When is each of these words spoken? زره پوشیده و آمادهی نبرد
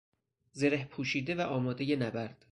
زره 0.53 0.85
پوشیده 0.85 1.35
و 1.35 1.41
آمادهی 1.41 1.95
نبرد 1.95 2.37